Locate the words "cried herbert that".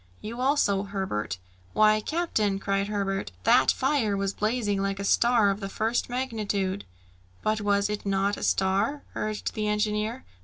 2.57-3.69